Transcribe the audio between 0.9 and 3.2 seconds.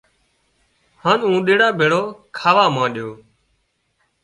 هانَ اونۮيڙا ڀيڙو کاوا مانڏيو